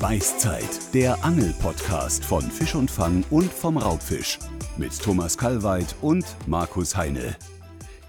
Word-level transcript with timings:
Beißzeit, 0.00 0.94
der 0.94 1.24
Angel-Podcast 1.24 2.24
von 2.24 2.42
Fisch 2.42 2.76
und 2.76 2.88
Fang 2.88 3.24
und 3.30 3.52
vom 3.52 3.76
Raubfisch. 3.76 4.38
Mit 4.76 4.96
Thomas 4.96 5.36
Kalweit 5.36 5.92
und 6.02 6.24
Markus 6.46 6.96
Heine. 6.96 7.36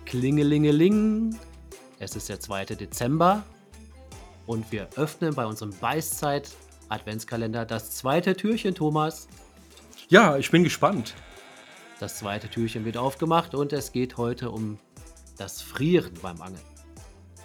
Klingelingeling. 0.05 1.36
Es 1.98 2.16
ist 2.16 2.30
der 2.30 2.39
2. 2.39 2.66
Dezember 2.66 3.41
und 4.45 4.71
wir 4.71 4.88
öffnen 4.98 5.34
bei 5.34 5.48
unserem 5.48 5.71
Beißzeit 5.71 6.52
Adventskalender 6.89 7.66
das 7.66 7.90
zweite 7.90 8.35
Türchen, 8.35 8.76
Thomas. 8.76 9.27
Ja, 10.09 10.38
ich 10.38 10.52
bin 10.52 10.63
gespannt. 10.63 11.16
Das 11.99 12.20
zweite 12.20 12.49
Türchen 12.49 12.85
wird 12.85 12.98
aufgemacht 12.98 13.55
und 13.55 13.73
es 13.73 13.91
geht 13.91 14.17
heute 14.17 14.52
um 14.52 14.77
das 15.38 15.63
Frieren 15.63 16.13
beim 16.21 16.40
Angeln. 16.40 16.62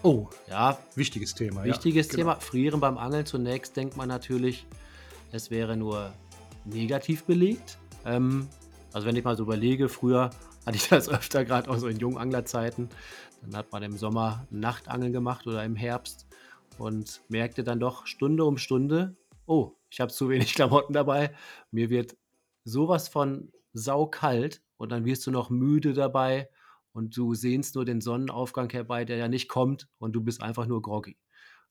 Oh, 0.04 0.28
ja. 0.50 0.76
Wichtiges 0.96 1.34
Thema. 1.34 1.64
Wichtiges 1.64 2.08
ja, 2.08 2.16
genau. 2.16 2.32
Thema. 2.32 2.40
Frieren 2.40 2.78
beim 2.78 2.98
Angeln. 2.98 3.24
Zunächst 3.24 3.74
denkt 3.74 3.96
man 3.96 4.06
natürlich, 4.06 4.66
es 5.32 5.50
wäre 5.50 5.78
nur 5.78 6.12
negativ 6.66 7.24
belegt. 7.24 7.78
Ähm, 8.04 8.46
also 8.92 9.06
wenn 9.06 9.16
ich 9.16 9.24
mal 9.24 9.34
so 9.34 9.44
überlege, 9.44 9.88
früher 9.88 10.28
hatte 10.66 10.76
ich 10.76 10.88
das 10.90 11.08
öfter, 11.08 11.46
gerade 11.46 11.70
auch 11.70 11.78
so 11.78 11.88
in 11.88 11.98
jungen 11.98 12.18
Anglerzeiten. 12.18 12.90
Dann 13.40 13.56
hat 13.56 13.72
man 13.72 13.82
im 13.82 13.96
Sommer 13.96 14.46
Nachtangeln 14.50 15.14
gemacht 15.14 15.46
oder 15.46 15.64
im 15.64 15.74
Herbst 15.74 16.26
und 16.76 17.22
merkte 17.30 17.64
dann 17.64 17.80
doch 17.80 18.06
Stunde 18.06 18.44
um 18.44 18.58
Stunde, 18.58 19.16
oh, 19.46 19.72
ich 19.88 20.00
habe 20.00 20.12
zu 20.12 20.28
wenig 20.28 20.54
Klamotten 20.54 20.92
dabei. 20.92 21.34
Mir 21.70 21.88
wird 21.88 22.14
sowas 22.64 23.08
von 23.08 23.50
saukalt 23.72 24.60
und 24.76 24.92
dann 24.92 25.06
wirst 25.06 25.26
du 25.26 25.30
noch 25.30 25.48
müde 25.48 25.94
dabei 25.94 26.50
und 26.94 27.16
du 27.16 27.34
sehnst 27.34 27.74
nur 27.74 27.84
den 27.84 28.00
Sonnenaufgang 28.00 28.70
herbei, 28.70 29.04
der 29.04 29.16
ja 29.16 29.28
nicht 29.28 29.48
kommt 29.48 29.88
und 29.98 30.12
du 30.12 30.22
bist 30.22 30.40
einfach 30.40 30.66
nur 30.66 30.80
groggy. 30.80 31.18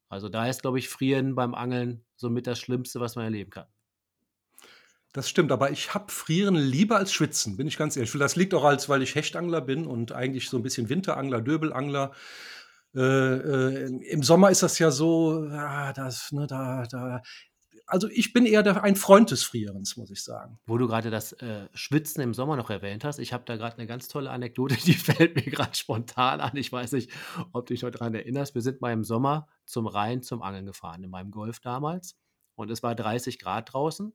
Also 0.10 0.30
da 0.30 0.48
ist, 0.48 0.62
glaube 0.62 0.78
ich, 0.78 0.90
Frieren 0.90 1.34
beim 1.34 1.56
Angeln 1.56 2.04
somit 2.16 2.46
das 2.46 2.60
Schlimmste, 2.60 3.00
was 3.00 3.16
man 3.16 3.26
erleben 3.26 3.50
kann. 3.50 3.66
Das 5.14 5.30
stimmt, 5.30 5.52
aber 5.52 5.72
ich 5.72 5.94
habe 5.94 6.12
Frieren 6.12 6.56
lieber 6.56 6.98
als 6.98 7.14
Schwitzen, 7.14 7.56
bin 7.56 7.68
ich 7.68 7.78
ganz 7.78 7.96
ehrlich. 7.96 8.12
Das 8.12 8.36
liegt 8.36 8.54
auch 8.54 8.64
als, 8.64 8.90
weil 8.90 9.02
ich 9.02 9.16
Hechtangler 9.16 9.62
bin 9.62 9.88
und 9.88 10.12
eigentlich 10.12 10.50
so 10.50 10.58
ein 10.58 10.64
bisschen 10.64 10.90
Winterangler, 10.90 11.42
Döbelangler. 11.42 12.12
Äh, 12.96 13.00
äh, 13.00 13.86
Im 14.10 14.24
Sommer 14.24 14.52
ist 14.52 14.64
das 14.64 14.78
ja 14.80 14.92
so, 14.92 15.46
ja, 15.46 15.94
das, 15.94 16.32
ne, 16.32 16.48
da, 16.48 16.84
da 16.90 17.22
also 17.86 18.08
ich 18.09 18.34
bin 18.34 18.45
eher 18.45 18.64
der, 18.64 18.84
ein 18.84 18.95
Freund 18.95 19.31
des 19.31 19.44
Frierens, 19.44 19.98
muss 19.98 20.09
ich 20.09 20.23
sagen. 20.23 20.59
Wo 20.66 20.78
du 20.78 20.88
gerade 20.88 21.09
das 21.09 21.34
äh, 21.34 21.67
Schwitzen 21.73 22.22
im 22.22 22.34
Sommer 22.34 22.56
noch 22.56 22.70
erwähnt 22.70 23.03
hast, 23.03 23.20
ich 23.20 23.34
habe 23.34 23.44
da 23.45 23.56
gerade 23.56 23.78
eine 23.78 23.88
ganz 23.88 24.08
tolle 24.08 24.31
Anekdote, 24.31 24.76
die 24.86 24.94
fällt 24.94 25.36
mir 25.36 25.44
gerade 25.44 25.76
spontan 25.76 26.39
an. 26.39 26.56
Ich 26.56 26.72
weiß 26.72 26.94
nicht, 26.94 27.11
ob 27.52 27.66
du 27.66 27.73
dich 27.73 27.84
noch 27.84 27.92
daran 27.92 28.16
erinnerst. 28.16 28.56
Wir 28.56 28.61
sind 28.61 28.81
mal 28.81 28.94
im 28.94 29.04
Sommer 29.04 29.48
zum 29.66 29.88
Rhein 29.88 30.22
zum 30.22 30.42
Angeln 30.42 30.66
gefahren, 30.66 31.04
in 31.04 31.09
meinem 31.09 31.31
Golf 31.31 31.59
damals. 31.59 32.17
Und 32.56 32.72
es 32.72 32.84
war 32.84 32.95
30 32.95 33.39
Grad 33.39 33.73
draußen. 33.73 34.14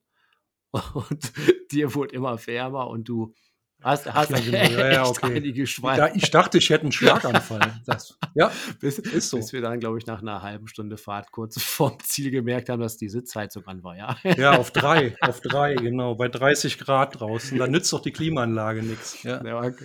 Und 0.95 1.33
dir 1.73 1.95
wurde 1.95 2.15
immer 2.15 2.47
wärmer 2.47 2.89
und 2.89 3.09
du 3.09 3.33
Hast, 3.81 4.13
hast 4.13 4.31
ja, 4.31 4.39
ja, 4.39 4.93
ja, 4.93 5.07
okay. 5.07 5.55
Ja, 5.97 6.11
ich 6.13 6.31
dachte, 6.33 6.59
ich 6.59 6.69
hätte 6.69 6.83
einen 6.83 6.93
Schlaganfall. 6.93 7.81
Das, 7.87 8.19
ja, 8.35 8.51
bis, 8.81 8.99
ist 8.99 9.31
so. 9.31 9.37
Bis 9.37 9.53
wir 9.53 9.61
dann, 9.61 9.79
glaube 9.79 9.99
ich, 9.99 10.07
nach 10.07 10.21
einer 10.21 10.43
halben 10.43 10.67
Stunde 10.67 10.97
Fahrt 10.97 11.31
kurz 11.31 11.63
vorm 11.63 11.97
Ziel 12.03 12.33
gemerkt 12.33 12.71
haben, 12.71 12.83
dass 12.83 12.97
die 12.97 13.09
Sitzheizung 13.09 13.67
an 13.69 13.85
war, 13.85 13.97
ja. 13.97 14.17
Ja, 14.37 14.57
auf 14.57 14.73
drei, 14.73 15.17
auf 15.21 15.41
drei, 15.41 15.75
genau, 15.75 16.17
bei 16.17 16.29
30 16.29 16.79
Grad 16.79 17.21
draußen. 17.21 17.57
Da 17.57 17.69
nützt 17.69 17.93
doch 17.93 18.01
die 18.01 18.13
Klimaanlage 18.13 18.83
nichts. 18.83 19.23
Ja. 19.23 19.41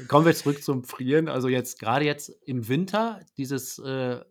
kommen 0.07 0.25
wir 0.25 0.33
zurück 0.33 0.63
zum 0.63 0.83
Frieren. 0.83 1.27
Also 1.27 1.47
jetzt, 1.47 1.79
gerade 1.79 2.05
jetzt 2.05 2.29
im 2.45 2.67
Winter, 2.67 3.19
dieses 3.37 3.77
äh, 3.77 4.21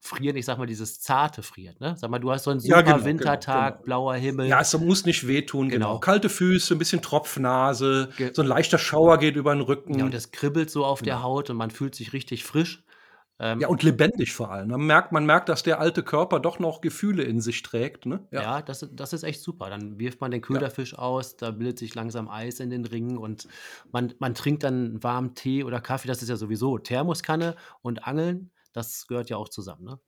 Frieren, 0.00 0.36
ich 0.36 0.44
sag 0.44 0.58
mal, 0.58 0.66
dieses 0.66 1.00
zarte 1.00 1.42
Frieren. 1.42 1.76
Ne? 1.80 1.96
Sag 1.98 2.10
mal, 2.10 2.18
du 2.18 2.30
hast 2.30 2.44
so 2.44 2.50
einen 2.50 2.60
super 2.60 2.76
ja, 2.76 2.82
genau, 2.82 3.04
Wintertag, 3.04 3.74
genau, 3.74 3.84
blauer 3.84 4.14
Himmel. 4.14 4.46
Ja, 4.46 4.60
es 4.60 4.78
muss 4.78 5.04
nicht 5.04 5.26
wehtun, 5.26 5.68
genau. 5.68 5.88
genau. 5.88 6.00
Kalte 6.00 6.28
Füße, 6.28 6.74
ein 6.74 6.78
bisschen 6.78 7.02
Tropfnase, 7.02 8.10
Ge 8.16 8.30
so 8.32 8.42
ein 8.42 8.48
leichter 8.48 8.78
Schauer 8.78 9.18
geht 9.18 9.36
über 9.36 9.52
den 9.54 9.62
Rücken. 9.62 9.98
Ja, 9.98 10.04
und 10.04 10.14
es 10.14 10.30
kribbelt 10.30 10.70
so 10.70 10.84
auf 10.84 11.00
genau. 11.00 11.16
der 11.16 11.22
Haut 11.22 11.50
und 11.50 11.56
man 11.56 11.70
fühlt 11.70 11.94
sich 11.94 12.12
richtig 12.12 12.44
frisch. 12.44 12.84
Ähm, 13.40 13.60
ja, 13.60 13.68
und 13.68 13.84
lebendig 13.84 14.32
vor 14.32 14.50
allem. 14.50 14.68
Man 14.68 14.80
merkt, 14.80 15.12
man 15.12 15.24
merkt, 15.24 15.48
dass 15.48 15.62
der 15.62 15.78
alte 15.78 16.02
Körper 16.02 16.40
doch 16.40 16.58
noch 16.58 16.80
Gefühle 16.80 17.22
in 17.22 17.40
sich 17.40 17.62
trägt. 17.62 18.04
Ne? 18.04 18.26
Ja, 18.32 18.42
ja 18.42 18.62
das, 18.62 18.88
das 18.92 19.12
ist 19.12 19.22
echt 19.22 19.42
super. 19.42 19.70
Dann 19.70 20.00
wirft 20.00 20.20
man 20.20 20.32
den 20.32 20.40
Köderfisch 20.40 20.92
ja. 20.92 20.98
aus, 20.98 21.36
da 21.36 21.52
bildet 21.52 21.78
sich 21.78 21.94
langsam 21.94 22.28
Eis 22.28 22.58
in 22.58 22.70
den 22.70 22.84
Ringen 22.84 23.16
und 23.16 23.46
man, 23.92 24.12
man 24.18 24.34
trinkt 24.34 24.64
dann 24.64 25.00
warmen 25.04 25.34
Tee 25.34 25.62
oder 25.62 25.80
Kaffee. 25.80 26.08
Das 26.08 26.20
ist 26.20 26.28
ja 26.28 26.36
sowieso 26.36 26.78
Thermoskanne 26.78 27.54
und 27.80 28.06
Angeln 28.08 28.50
das 28.72 29.06
gehört 29.06 29.30
ja 29.30 29.36
auch 29.36 29.48
zusammen, 29.48 29.84
ne? 29.84 30.00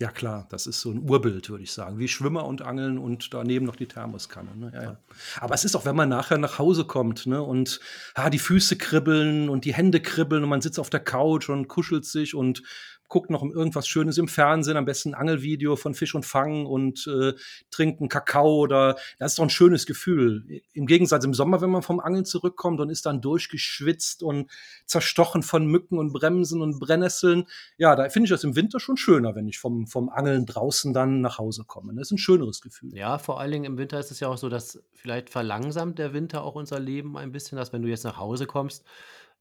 Ja, 0.00 0.10
klar, 0.10 0.46
das 0.50 0.66
ist 0.66 0.80
so 0.80 0.90
ein 0.90 1.08
Urbild, 1.08 1.48
würde 1.50 1.62
ich 1.62 1.72
sagen. 1.72 1.98
Wie 1.98 2.08
Schwimmer 2.08 2.46
und 2.46 2.62
Angeln 2.62 2.98
und 2.98 3.32
daneben 3.32 3.64
noch 3.64 3.76
die 3.76 3.86
Thermoskanne. 3.86 4.56
Ne? 4.56 4.72
Ja, 4.74 4.82
ja. 4.82 5.00
Aber 5.38 5.54
es 5.54 5.64
ist 5.64 5.76
auch, 5.76 5.84
wenn 5.84 5.94
man 5.94 6.08
nachher 6.08 6.38
nach 6.38 6.58
Hause 6.58 6.84
kommt 6.84 7.26
ne? 7.26 7.40
und 7.40 7.78
ah, 8.14 8.28
die 8.28 8.40
Füße 8.40 8.76
kribbeln 8.76 9.48
und 9.48 9.64
die 9.64 9.74
Hände 9.74 10.00
kribbeln 10.00 10.42
und 10.42 10.48
man 10.48 10.62
sitzt 10.62 10.80
auf 10.80 10.90
der 10.90 11.00
Couch 11.00 11.48
und 11.48 11.68
kuschelt 11.68 12.04
sich 12.06 12.34
und 12.34 12.62
guckt 13.08 13.30
noch 13.30 13.42
irgendwas 13.42 13.86
Schönes 13.86 14.18
im 14.18 14.28
Fernsehen, 14.28 14.76
am 14.76 14.84
besten 14.84 15.10
ein 15.10 15.20
Angelvideo 15.20 15.76
von 15.76 15.94
Fisch 15.94 16.14
und 16.14 16.24
Fang 16.24 16.66
und 16.66 17.06
äh, 17.06 17.34
trinkt 17.70 18.00
einen 18.00 18.08
Kakao 18.08 18.56
oder 18.56 18.96
das 19.18 19.32
ist 19.32 19.38
doch 19.38 19.44
ein 19.44 19.50
schönes 19.50 19.86
Gefühl. 19.86 20.62
Im 20.72 20.86
Gegensatz 20.86 21.24
im 21.24 21.34
Sommer, 21.34 21.60
wenn 21.60 21.70
man 21.70 21.82
vom 21.82 22.00
Angeln 22.00 22.24
zurückkommt 22.24 22.80
und 22.80 22.90
ist 22.90 23.06
dann 23.06 23.20
durchgeschwitzt 23.20 24.22
und 24.22 24.50
zerstochen 24.86 25.42
von 25.42 25.66
Mücken 25.66 25.98
und 25.98 26.12
Bremsen 26.12 26.62
und 26.62 26.80
Brennnesseln. 26.80 27.46
Ja, 27.76 27.94
da 27.96 28.08
finde 28.08 28.24
ich 28.24 28.30
das 28.30 28.44
im 28.44 28.56
Winter 28.56 28.80
schon 28.80 28.96
schöner, 28.96 29.34
wenn 29.34 29.48
ich 29.48 29.58
vom, 29.58 29.86
vom 29.86 30.08
Angeln 30.08 30.46
draußen 30.46 30.92
dann 30.92 31.20
nach 31.20 31.38
Hause 31.38 31.64
komme. 31.66 31.94
Das 31.94 32.08
ist 32.08 32.12
ein 32.12 32.18
schöneres 32.18 32.60
Gefühl. 32.60 32.96
Ja, 32.96 33.18
vor 33.18 33.40
allen 33.40 33.52
Dingen 33.52 33.64
im 33.64 33.78
Winter 33.78 33.98
ist 33.98 34.10
es 34.10 34.20
ja 34.20 34.28
auch 34.28 34.38
so, 34.38 34.48
dass 34.48 34.82
vielleicht 34.92 35.30
verlangsamt 35.30 35.98
der 35.98 36.12
Winter 36.12 36.42
auch 36.42 36.54
unser 36.54 36.80
Leben 36.80 37.16
ein 37.16 37.32
bisschen, 37.32 37.56
dass 37.56 37.72
wenn 37.72 37.82
du 37.82 37.88
jetzt 37.88 38.04
nach 38.04 38.16
Hause 38.16 38.46
kommst, 38.46 38.84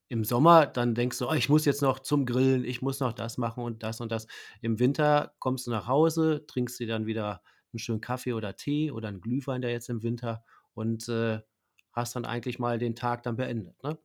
im 0.10 0.24
Sommer 0.26 0.66
dann 0.68 0.96
denkst 0.96 1.18
du: 1.20 1.30
„Oh, 1.30 1.34
ich 1.34 1.50
muss 1.50 1.66
jetzt 1.66 1.82
noch 1.82 2.00
zum 2.00 2.26
Grillen, 2.26 2.66
ich 2.66 2.82
muss 2.82 3.00
noch 3.00 3.14
das 3.14 3.38
machen 3.38 3.64
und 3.64 3.84
das 3.84 4.02
und 4.02 4.12
das.“ 4.12 4.28
Im 4.62 4.80
Winter 4.80 5.34
kommst 5.40 5.68
du 5.68 5.72
nach 5.72 5.88
Hause, 5.88 6.46
trinkst 6.48 6.80
dir 6.80 6.88
dann 6.88 7.06
wieder 7.06 7.42
einen 7.74 7.80
schönen 7.80 8.02
Kaffee 8.02 8.34
oder 8.34 8.56
Tee 8.56 8.92
oder 8.92 9.08
einen 9.10 9.22
Glühwein, 9.22 9.62
der 9.62 9.72
jetzt 9.72 9.90
im 9.90 10.04
Winter 10.04 10.44
und, 10.74 11.08
äh, 11.10 11.42
hast 11.94 12.16
dann 12.16 12.26
eigentlich 12.26 12.60
mal 12.60 12.78
den 12.80 12.96
Tag 12.96 13.24
dann 13.24 13.36
beendet, 13.38 13.82
ne? 13.84 13.98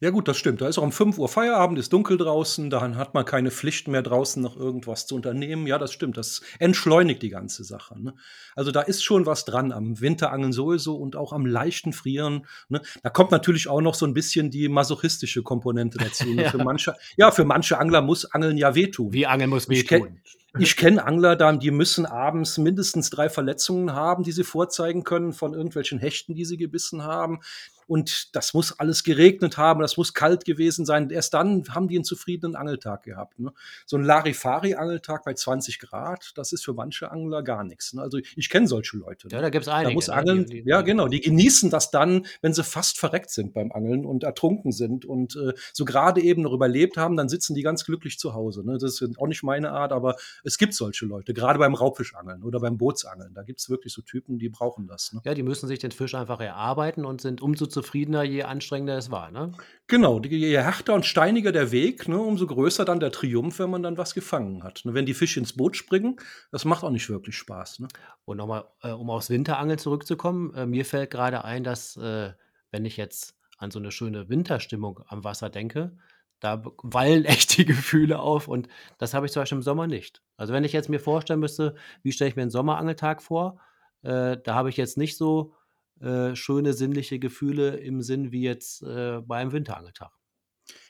Ja 0.00 0.10
gut, 0.10 0.26
das 0.26 0.36
stimmt. 0.36 0.60
Da 0.60 0.68
ist 0.68 0.76
auch 0.76 0.82
um 0.82 0.92
5 0.92 1.18
Uhr 1.18 1.28
Feierabend, 1.28 1.78
ist 1.78 1.92
dunkel 1.92 2.18
draußen, 2.18 2.68
dann 2.68 2.96
hat 2.96 3.14
man 3.14 3.24
keine 3.24 3.50
Pflicht 3.50 3.86
mehr 3.86 4.02
draußen 4.02 4.42
noch 4.42 4.56
irgendwas 4.56 5.06
zu 5.06 5.14
unternehmen. 5.14 5.66
Ja, 5.66 5.78
das 5.78 5.92
stimmt. 5.92 6.16
Das 6.16 6.42
entschleunigt 6.58 7.22
die 7.22 7.28
ganze 7.28 7.62
Sache. 7.64 8.00
Ne? 8.02 8.14
Also 8.56 8.72
da 8.72 8.82
ist 8.82 9.04
schon 9.04 9.24
was 9.24 9.44
dran 9.44 9.72
am 9.72 10.00
Winterangeln 10.00 10.52
sowieso 10.52 10.96
und 10.96 11.16
auch 11.16 11.32
am 11.32 11.46
leichten 11.46 11.92
Frieren. 11.92 12.46
Ne? 12.68 12.82
Da 13.02 13.10
kommt 13.10 13.30
natürlich 13.30 13.68
auch 13.68 13.80
noch 13.80 13.94
so 13.94 14.04
ein 14.04 14.14
bisschen 14.14 14.50
die 14.50 14.68
masochistische 14.68 15.42
Komponente 15.42 15.98
dazu. 15.98 16.28
Ne? 16.28 16.42
ja. 16.44 16.50
Für 16.50 16.58
manche, 16.58 16.96
ja, 17.16 17.30
für 17.30 17.44
manche 17.44 17.78
Angler 17.78 18.02
muss 18.02 18.24
Angeln 18.24 18.58
ja 18.58 18.74
wehtun. 18.74 19.12
Wie 19.12 19.26
Angeln 19.26 19.50
muss 19.50 19.68
wehtun. 19.68 20.20
Ich 20.24 20.43
kenne 20.76 21.04
Angler, 21.04 21.36
die 21.56 21.70
müssen 21.70 22.06
abends 22.06 22.58
mindestens 22.58 23.10
drei 23.10 23.28
Verletzungen 23.28 23.92
haben, 23.92 24.22
die 24.22 24.32
sie 24.32 24.44
vorzeigen 24.44 25.04
können 25.04 25.32
von 25.32 25.54
irgendwelchen 25.54 25.98
Hechten, 25.98 26.34
die 26.34 26.44
sie 26.44 26.56
gebissen 26.56 27.02
haben 27.02 27.40
und 27.86 28.34
das 28.34 28.54
muss 28.54 28.78
alles 28.78 29.04
geregnet 29.04 29.58
haben, 29.58 29.80
das 29.80 29.96
muss 29.96 30.14
kalt 30.14 30.44
gewesen 30.44 30.86
sein. 30.86 31.10
Erst 31.10 31.34
dann 31.34 31.64
haben 31.70 31.88
die 31.88 31.96
einen 31.96 32.04
zufriedenen 32.04 32.56
Angeltag 32.56 33.02
gehabt. 33.02 33.38
Ne? 33.38 33.52
So 33.86 33.96
ein 33.96 34.04
Larifari-Angeltag 34.04 35.24
bei 35.24 35.34
20 35.34 35.78
Grad, 35.78 36.32
das 36.36 36.52
ist 36.52 36.64
für 36.64 36.72
manche 36.72 37.10
Angler 37.10 37.42
gar 37.42 37.64
nichts. 37.64 37.92
Ne? 37.92 38.02
Also 38.02 38.18
ich 38.36 38.48
kenne 38.48 38.66
solche 38.66 38.96
Leute. 38.96 39.28
Ne? 39.28 39.34
Ja, 39.34 39.42
da 39.42 39.50
gibt 39.50 39.66
es 39.66 39.68
einige. 39.68 39.90
Da 39.90 39.94
muss 39.94 40.08
ne? 40.08 40.14
Angeln, 40.14 40.46
die, 40.46 40.62
die, 40.62 40.68
ja 40.68 40.82
genau, 40.82 41.08
die 41.08 41.20
genießen 41.20 41.70
das 41.70 41.90
dann, 41.90 42.26
wenn 42.40 42.54
sie 42.54 42.64
fast 42.64 42.98
verreckt 42.98 43.30
sind 43.30 43.52
beim 43.52 43.72
Angeln 43.72 44.04
und 44.04 44.24
ertrunken 44.24 44.72
sind 44.72 45.04
und 45.04 45.36
äh, 45.36 45.52
so 45.72 45.84
gerade 45.84 46.20
eben 46.20 46.42
noch 46.42 46.52
überlebt 46.52 46.96
haben, 46.96 47.16
dann 47.16 47.28
sitzen 47.28 47.54
die 47.54 47.62
ganz 47.62 47.84
glücklich 47.84 48.18
zu 48.18 48.34
Hause. 48.34 48.64
Ne? 48.64 48.78
Das 48.78 49.00
ist 49.00 49.18
auch 49.18 49.26
nicht 49.26 49.42
meine 49.42 49.72
Art, 49.72 49.92
aber 49.92 50.16
es 50.44 50.58
gibt 50.58 50.74
solche 50.74 51.06
Leute, 51.06 51.32
gerade 51.32 51.58
beim 51.58 51.74
Raubfischangeln 51.74 52.42
oder 52.42 52.60
beim 52.60 52.76
Bootsangeln. 52.76 53.32
Da 53.34 53.42
gibt 53.42 53.60
es 53.60 53.70
wirklich 53.70 53.92
so 53.92 54.02
Typen, 54.02 54.38
die 54.38 54.50
brauchen 54.50 54.86
das. 54.86 55.12
Ne? 55.12 55.22
Ja, 55.24 55.32
die 55.32 55.42
müssen 55.42 55.66
sich 55.66 55.78
den 55.78 55.90
Fisch 55.90 56.14
einfach 56.14 56.40
erarbeiten 56.40 57.06
und 57.06 57.22
sind 57.22 57.40
umso 57.40 57.66
zufriedener, 57.66 58.22
je 58.22 58.42
anstrengender 58.42 58.98
es 58.98 59.10
war, 59.10 59.30
ne? 59.30 59.52
Genau, 59.86 60.20
je 60.20 60.58
härter 60.58 60.94
und 60.94 61.06
steiniger 61.06 61.50
der 61.50 61.72
Weg, 61.72 62.08
ne, 62.08 62.18
umso 62.18 62.46
größer 62.46 62.84
dann 62.84 63.00
der 63.00 63.10
Triumph, 63.10 63.58
wenn 63.58 63.70
man 63.70 63.82
dann 63.82 63.98
was 63.98 64.14
gefangen 64.14 64.62
hat. 64.62 64.82
Ne, 64.84 64.94
wenn 64.94 65.06
die 65.06 65.14
Fische 65.14 65.40
ins 65.40 65.54
Boot 65.54 65.76
springen, 65.76 66.16
das 66.50 66.64
macht 66.64 66.84
auch 66.84 66.90
nicht 66.90 67.08
wirklich 67.08 67.36
Spaß. 67.36 67.80
Ne? 67.80 67.88
Und 68.24 68.36
nochmal, 68.36 68.64
äh, 68.82 68.90
um 68.90 69.10
aufs 69.10 69.30
Winterangeln 69.30 69.78
zurückzukommen, 69.78 70.54
äh, 70.54 70.66
mir 70.66 70.84
fällt 70.84 71.10
gerade 71.10 71.44
ein, 71.44 71.64
dass, 71.64 71.96
äh, 71.96 72.32
wenn 72.70 72.84
ich 72.84 72.96
jetzt 72.96 73.34
an 73.58 73.70
so 73.70 73.78
eine 73.78 73.90
schöne 73.90 74.28
Winterstimmung 74.28 75.00
am 75.08 75.24
Wasser 75.24 75.48
denke, 75.48 75.96
da 76.44 76.62
wallen 76.82 77.24
echt 77.24 77.56
die 77.56 77.64
Gefühle 77.64 78.18
auf 78.18 78.48
und 78.48 78.68
das 78.98 79.14
habe 79.14 79.26
ich 79.26 79.32
zum 79.32 79.42
Beispiel 79.42 79.58
im 79.58 79.62
Sommer 79.62 79.86
nicht. 79.86 80.22
Also 80.36 80.52
wenn 80.52 80.64
ich 80.64 80.72
jetzt 80.72 80.88
mir 80.88 81.00
vorstellen 81.00 81.40
müsste, 81.40 81.74
wie 82.02 82.12
stelle 82.12 82.28
ich 82.30 82.36
mir 82.36 82.42
einen 82.42 82.50
Sommerangeltag 82.50 83.22
vor, 83.22 83.58
äh, 84.02 84.36
da 84.42 84.54
habe 84.54 84.68
ich 84.68 84.76
jetzt 84.76 84.98
nicht 84.98 85.16
so 85.16 85.54
äh, 86.00 86.34
schöne 86.36 86.72
sinnliche 86.74 87.18
Gefühle 87.18 87.76
im 87.76 88.02
Sinn 88.02 88.30
wie 88.30 88.42
jetzt 88.42 88.82
äh, 88.82 89.20
bei 89.20 89.38
einem 89.38 89.52
Winterangeltag. 89.52 90.10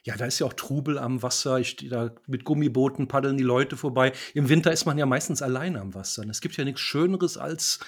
Ja, 0.04 0.16
da 0.16 0.26
ist 0.26 0.38
ja 0.38 0.46
auch 0.46 0.52
Trubel 0.52 0.98
am 0.98 1.22
Wasser. 1.22 1.58
Ich 1.58 1.70
stehe 1.70 1.90
da 1.90 2.14
mit 2.26 2.44
Gummibooten 2.44 3.08
paddeln 3.08 3.36
die 3.36 3.44
Leute 3.44 3.76
vorbei. 3.76 4.12
Im 4.32 4.48
Winter 4.48 4.72
ist 4.72 4.84
man 4.84 4.98
ja 4.98 5.06
meistens 5.06 5.42
alleine 5.42 5.80
am 5.80 5.94
Wasser. 5.94 6.22
Und 6.22 6.30
es 6.30 6.40
gibt 6.40 6.56
ja 6.56 6.64
nichts 6.64 6.80
Schöneres 6.80 7.36
als 7.36 7.80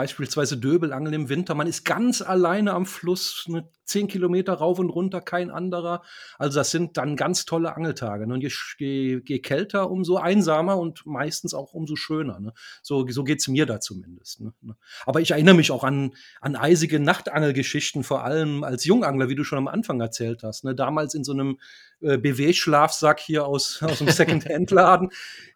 beispielsweise 0.00 0.56
Döbelangeln 0.56 1.12
im 1.12 1.28
Winter. 1.28 1.54
Man 1.54 1.66
ist 1.66 1.84
ganz 1.84 2.22
alleine 2.22 2.72
am 2.72 2.86
Fluss, 2.86 3.44
ne, 3.48 3.68
zehn 3.84 4.08
Kilometer 4.08 4.54
rauf 4.54 4.78
und 4.78 4.88
runter, 4.88 5.20
kein 5.20 5.50
anderer. 5.50 6.00
Also 6.38 6.58
das 6.58 6.70
sind 6.70 6.96
dann 6.96 7.16
ganz 7.16 7.44
tolle 7.44 7.76
Angeltage. 7.76 8.26
Ne? 8.26 8.32
Und 8.32 8.40
je, 8.40 8.50
je, 8.78 9.20
je, 9.22 9.38
kälter, 9.40 9.90
umso 9.90 10.16
einsamer 10.16 10.78
und 10.78 11.04
meistens 11.04 11.52
auch 11.52 11.74
umso 11.74 11.96
schöner. 11.96 12.40
Ne? 12.40 12.54
So, 12.82 13.06
so 13.08 13.24
geht 13.24 13.40
es 13.40 13.48
mir 13.48 13.66
da 13.66 13.78
zumindest. 13.78 14.40
Ne? 14.40 14.54
ne? 14.62 14.74
Aber 15.04 15.20
ich 15.20 15.32
erinnere 15.32 15.54
mich 15.54 15.70
auch 15.70 15.84
an, 15.84 16.14
an 16.40 16.56
eisige 16.56 16.98
Nachtangelgeschichten, 16.98 18.02
vor 18.02 18.24
allem 18.24 18.64
als 18.64 18.86
Jungangler, 18.86 19.28
wie 19.28 19.34
du 19.34 19.44
schon 19.44 19.58
am 19.58 19.68
Anfang 19.68 20.00
erzählt 20.00 20.44
hast. 20.44 20.64
Ne? 20.64 20.74
Damals 20.74 21.12
in 21.12 21.24
so 21.24 21.32
einem 21.32 21.58
äh, 22.00 22.16
BW-Schlafsack 22.16 23.20
hier 23.20 23.44
aus, 23.44 23.82
aus 23.82 23.98
dem 23.98 24.08
Second-Hand-Laden 24.08 25.10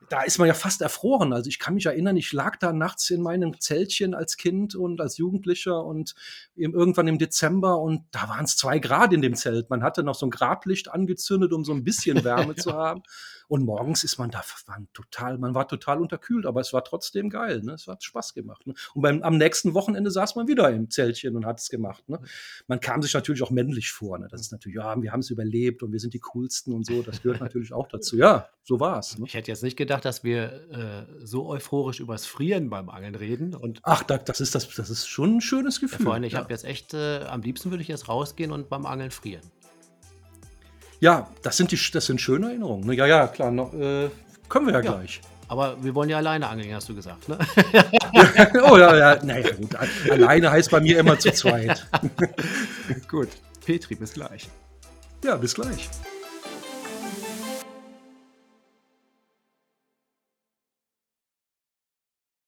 da 0.08 0.22
ist 0.22 0.38
man 0.38 0.48
ja 0.48 0.54
fast 0.54 0.80
erfroren. 0.80 1.32
Also 1.32 1.48
ich 1.48 1.58
kann 1.58 1.74
mich 1.74 1.86
erinnern, 1.86 2.16
ich 2.16 2.32
lag 2.32 2.56
da 2.56 2.72
nachts 2.72 3.10
in 3.10 3.22
meinem 3.22 3.60
Zeltchen 3.60 4.14
als 4.14 4.36
Kind 4.36 4.74
und 4.74 5.00
als 5.00 5.18
Jugendlicher 5.18 5.84
und 5.84 6.14
irgendwann 6.56 7.08
im 7.08 7.18
Dezember 7.18 7.78
und 7.78 8.04
da 8.10 8.28
waren 8.28 8.44
es 8.44 8.56
zwei 8.56 8.78
Grad 8.78 9.12
in 9.12 9.22
dem 9.22 9.34
Zelt. 9.34 9.70
Man 9.70 9.82
hatte 9.82 10.02
noch 10.02 10.14
so 10.14 10.26
ein 10.26 10.30
Gradlicht 10.30 10.90
angezündet, 10.90 11.52
um 11.52 11.64
so 11.64 11.72
ein 11.72 11.84
bisschen 11.84 12.24
Wärme 12.24 12.54
zu 12.56 12.72
haben. 12.72 13.02
Und 13.48 13.64
morgens 13.64 14.04
ist 14.04 14.18
man 14.18 14.30
da 14.30 14.42
man 14.66 14.88
total, 14.92 15.38
man 15.38 15.54
war 15.54 15.68
total 15.68 16.00
unterkühlt, 16.00 16.46
aber 16.46 16.60
es 16.60 16.72
war 16.72 16.82
trotzdem 16.84 17.28
geil. 17.28 17.60
Ne? 17.62 17.72
Es 17.72 17.86
hat 17.86 18.02
Spaß 18.02 18.34
gemacht. 18.34 18.66
Ne? 18.66 18.74
Und 18.94 19.02
beim, 19.02 19.22
am 19.22 19.36
nächsten 19.36 19.74
Wochenende 19.74 20.10
saß 20.10 20.36
man 20.36 20.48
wieder 20.48 20.70
im 20.70 20.90
Zeltchen 20.90 21.36
und 21.36 21.44
hat 21.46 21.60
es 21.60 21.68
gemacht. 21.68 22.08
Ne? 22.08 22.20
Man 22.66 22.80
kam 22.80 23.02
sich 23.02 23.12
natürlich 23.12 23.42
auch 23.42 23.50
männlich 23.50 23.92
vor. 23.92 24.18
Ne? 24.18 24.28
Das 24.30 24.40
ist 24.40 24.52
natürlich, 24.52 24.76
ja, 24.76 25.00
wir 25.00 25.12
haben 25.12 25.20
es 25.20 25.30
überlebt 25.30 25.82
und 25.82 25.92
wir 25.92 26.00
sind 26.00 26.14
die 26.14 26.20
coolsten 26.20 26.72
und 26.72 26.86
so. 26.86 27.02
Das 27.02 27.22
gehört 27.22 27.40
natürlich 27.40 27.72
auch 27.72 27.88
dazu. 27.88 28.16
Ja, 28.16 28.48
so 28.62 28.80
war 28.80 28.98
es. 28.98 29.18
Ne? 29.18 29.26
Ich 29.26 29.34
hätte 29.34 29.50
jetzt 29.50 29.62
nicht 29.62 29.76
gedacht, 29.76 29.93
dass 30.00 30.24
wir 30.24 30.52
äh, 30.70 31.24
so 31.24 31.48
euphorisch 31.48 32.00
übers 32.00 32.26
Frieren 32.26 32.70
beim 32.70 32.88
Angeln 32.88 33.14
reden. 33.14 33.54
Und 33.54 33.80
Ach, 33.82 34.02
da, 34.02 34.18
das, 34.18 34.40
ist 34.40 34.54
das, 34.54 34.68
das 34.68 34.90
ist 34.90 35.06
schon 35.06 35.36
ein 35.36 35.40
schönes 35.40 35.80
Gefühl. 35.80 36.00
Ja, 36.00 36.10
Freunde, 36.10 36.28
ich 36.28 36.34
ja. 36.34 36.40
habe 36.40 36.52
jetzt 36.52 36.64
echt, 36.64 36.94
äh, 36.94 37.24
am 37.24 37.42
liebsten 37.42 37.70
würde 37.70 37.82
ich 37.82 37.88
jetzt 37.88 38.08
rausgehen 38.08 38.52
und 38.52 38.68
beim 38.68 38.86
Angeln 38.86 39.10
frieren. 39.10 39.42
Ja, 41.00 41.28
das 41.42 41.56
sind, 41.56 41.70
die, 41.70 41.78
das 41.92 42.06
sind 42.06 42.20
schöne 42.20 42.46
Erinnerungen. 42.46 42.86
Ne? 42.86 42.94
Ja, 42.94 43.06
ja, 43.06 43.26
klar, 43.26 43.50
noch, 43.50 43.74
äh, 43.74 44.08
können 44.48 44.66
wir 44.66 44.72
ja, 44.74 44.80
ja, 44.80 44.92
gleich. 44.92 45.20
Aber 45.48 45.82
wir 45.82 45.94
wollen 45.94 46.08
ja 46.08 46.16
alleine 46.16 46.48
angeln, 46.48 46.74
hast 46.74 46.88
du 46.88 46.94
gesagt, 46.94 47.28
ne? 47.28 47.38
oh 48.70 48.78
ja, 48.78 48.96
ja, 48.96 49.24
naja, 49.24 49.50
gut. 49.52 49.76
Alleine 50.10 50.50
heißt 50.50 50.70
bei 50.70 50.80
mir 50.80 50.98
immer 50.98 51.18
zu 51.18 51.32
zweit. 51.32 51.86
gut. 53.08 53.28
Petri, 53.64 53.94
bis 53.94 54.14
gleich. 54.14 54.48
Ja, 55.22 55.36
bis 55.36 55.54
gleich. 55.54 55.88